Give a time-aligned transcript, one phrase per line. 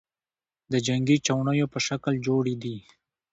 [0.71, 2.77] د جنگې چوڼیو په شکل جوړي دي،